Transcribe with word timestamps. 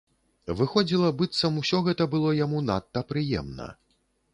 Выходзіла, 0.61 1.11
быццам 1.21 1.61
усё 1.65 1.85
гэта 1.91 2.11
было 2.17 2.35
яму 2.43 2.67
надта 2.71 3.09
прыемна. 3.15 3.75